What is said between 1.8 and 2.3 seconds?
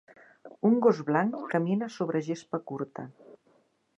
sobre